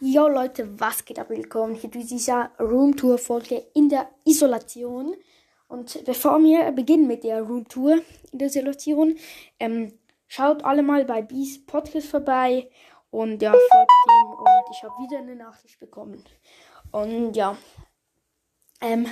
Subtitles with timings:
[0.00, 1.30] Jo Leute, was geht ab?
[1.30, 5.14] Willkommen hier zu dieser Roomtour-Folge in der Isolation.
[5.68, 8.00] Und bevor wir beginnen mit der Roomtour
[8.32, 9.16] in der Isolation,
[9.60, 9.96] ähm,
[10.26, 12.68] schaut alle mal bei Bees Podcast vorbei
[13.10, 14.32] und ja, folgt ihm.
[14.32, 16.24] Und ich habe wieder eine Nachricht bekommen.
[16.90, 17.56] Und ja,
[18.80, 19.06] ähm,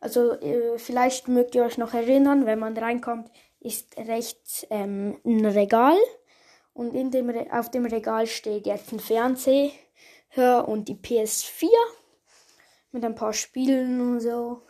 [0.00, 5.46] also äh, vielleicht mögt ihr euch noch erinnern, wenn man reinkommt, ist rechts ähm, ein
[5.46, 5.96] Regal.
[6.74, 9.70] Und in dem Re auf dem Regal steht jetzt ein Fernseher
[10.36, 11.68] und die PS4
[12.92, 14.62] mit ein paar Spielen und so.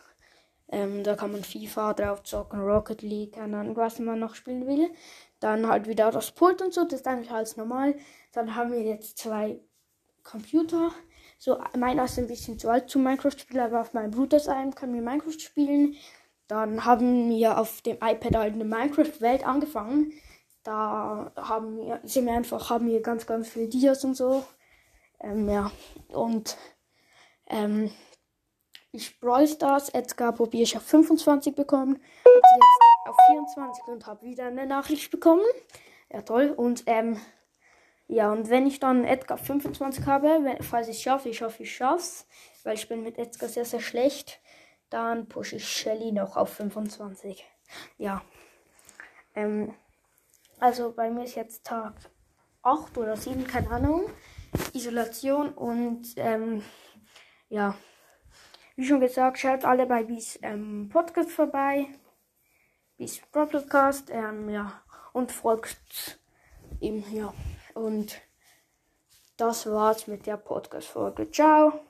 [0.69, 4.67] Ähm, da kann man FIFA drauf zocken, Rocket League, keine Ahnung, was man noch spielen
[4.67, 4.89] will.
[5.39, 7.95] Dann halt wieder das Pult und so, das ist eigentlich alles normal.
[8.33, 9.61] Dann haben wir jetzt zwei
[10.23, 10.91] Computer.
[11.37, 14.93] So, meiner ist ein bisschen zu alt zum Minecraft-Spielen, aber auf meinem Bruder einem kann
[14.93, 15.95] wir Minecraft spielen.
[16.47, 20.11] Dann haben wir auf dem iPad halt eine Minecraft-Welt angefangen.
[20.63, 24.43] Da haben wir, sind wir einfach, haben wir ganz, ganz viele Dias und so.
[25.19, 25.71] Ähm, ja,
[26.09, 26.57] und
[27.47, 27.91] ähm,
[28.91, 32.01] ich Brawl Stars, Edgar probiere ich auf 25 bekommen.
[32.25, 35.45] Jetzt auf 24 und habe wieder eine Nachricht bekommen.
[36.11, 36.53] Ja, toll.
[36.55, 37.19] Und ähm,
[38.07, 41.63] ja, und wenn ich dann Edgar 25 habe, wenn, falls ich es schaffe, ich hoffe,
[41.63, 42.25] ich schaff's,
[42.63, 44.39] weil ich bin mit Edgar sehr, sehr schlecht,
[44.89, 47.45] dann pushe ich Shelly noch auf 25.
[47.97, 48.21] Ja.
[49.35, 49.73] Ähm,
[50.59, 51.93] also bei mir ist jetzt Tag
[52.63, 54.09] 8 oder 7, keine Ahnung.
[54.73, 56.63] Isolation und ähm,
[57.49, 57.75] ja,
[58.75, 61.87] wie schon gesagt, schaut alle bei Bis ähm, Podcast vorbei.
[62.97, 64.81] Bis Podcast, ähm, ja,
[65.13, 66.19] und folgt
[66.79, 67.33] ihm, ja.
[67.73, 68.21] Und
[69.37, 71.29] das war's mit der Podcast-Folge.
[71.31, 71.86] Ciao.